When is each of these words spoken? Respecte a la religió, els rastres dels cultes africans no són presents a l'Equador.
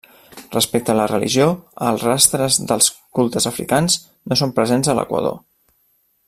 Respecte 0.53 0.93
a 0.93 0.95
la 0.99 1.03
religió, 1.11 1.45
els 1.89 2.05
rastres 2.07 2.57
dels 2.71 2.89
cultes 3.19 3.47
africans 3.53 3.99
no 4.33 4.39
són 4.43 4.57
presents 4.61 4.91
a 4.95 4.97
l'Equador. 5.03 5.39